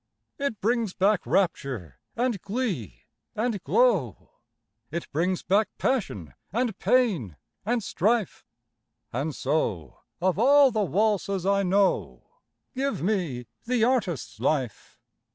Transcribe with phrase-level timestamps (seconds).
[0.39, 3.03] It brings back rapture and glee
[3.35, 4.31] and glow,
[4.89, 7.35] It brings back passion and pain
[7.67, 8.43] and strife,
[9.13, 12.31] And so of all the waltzes I know,
[12.73, 14.97] Give me the "Artist's Life."